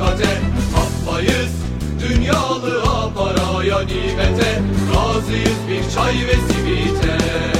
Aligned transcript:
hakikate 0.00 0.40
Haklayız 0.74 1.52
dünyalığa 2.00 3.14
paraya 3.14 3.78
nimete. 3.80 4.62
Razıyız 4.94 5.58
bir 5.68 5.94
çay 5.94 6.14
ve 6.14 6.34
simite. 6.34 7.59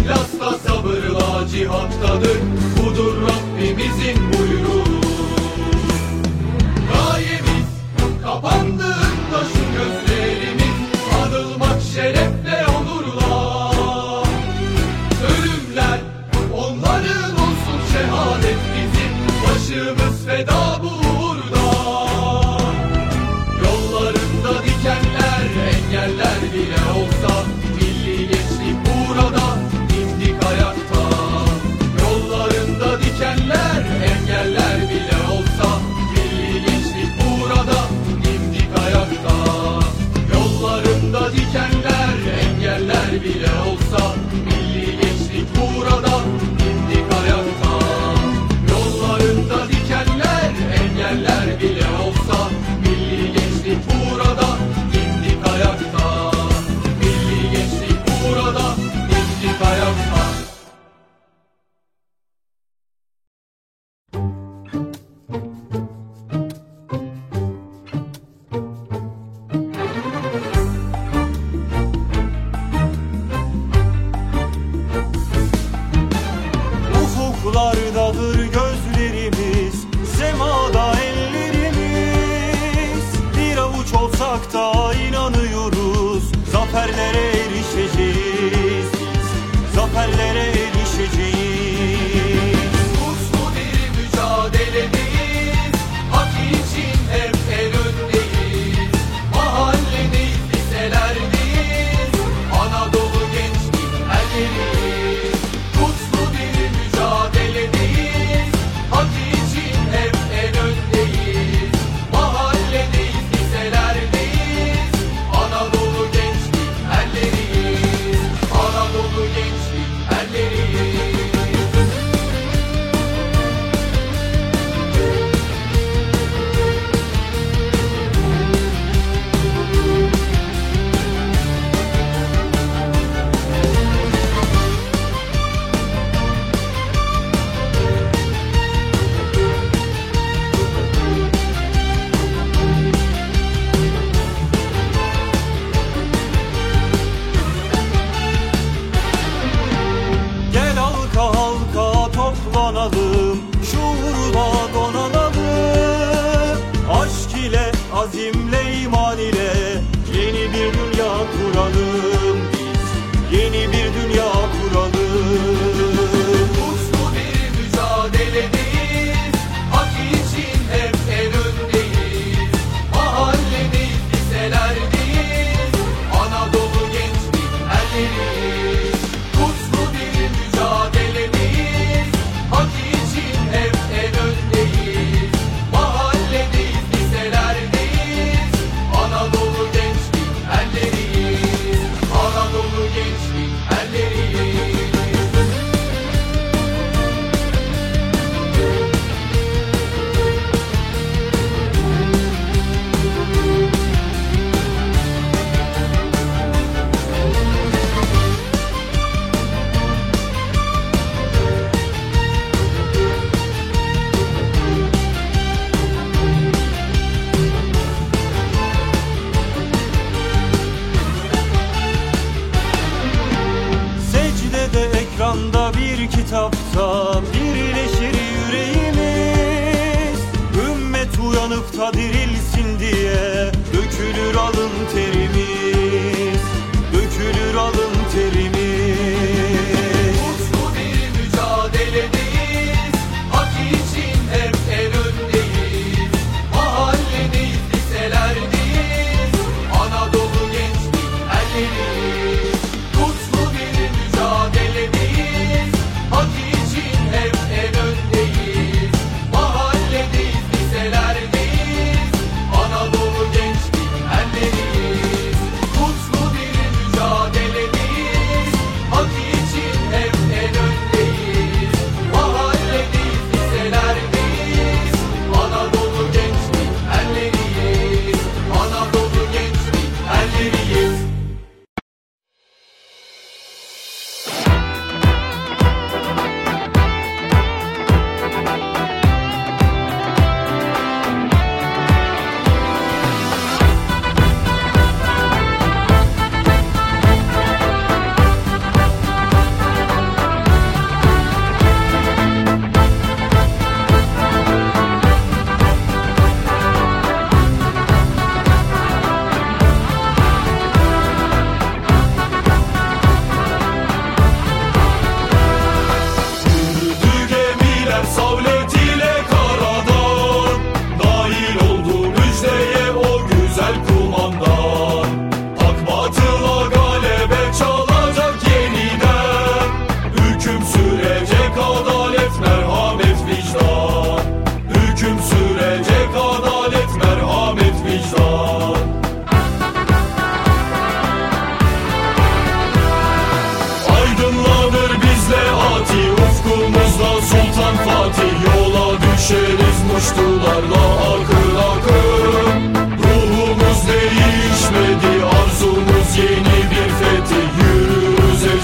İhlasla 0.00 0.58
sabırla 0.58 1.48
cihattadır 1.48 2.38
Budur 2.76 3.14
Rabbimizin 3.22 4.32
buyruğu. 4.32 4.84
Gayemiz 6.92 7.68
kapandığında 8.24 9.40
şu 9.52 9.62
gözlerimiz. 9.78 10.80
Anılmak 11.22 11.82
şerefle 11.94 12.66
onurla 12.78 13.72
Ölümler 15.30 16.00
onların 16.54 17.32
olsun 17.32 17.80
şehadet 17.92 18.58
bizim. 18.74 19.12
Başımız 19.44 20.26
feda 20.26 20.82
bu 20.82 20.99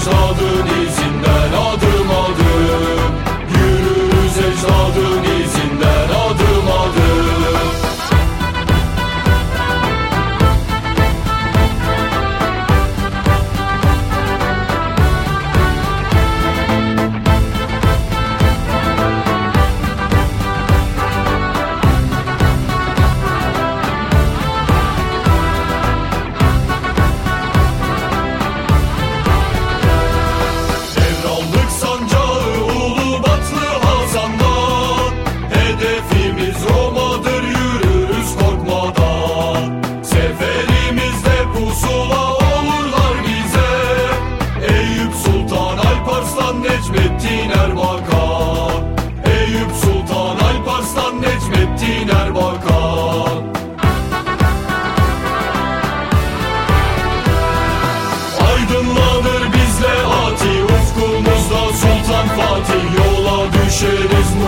sans 0.09 0.33
need. 0.63 0.86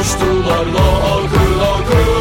koştularla 0.09 0.87
akıl 1.13 1.61
akıl 1.61 2.18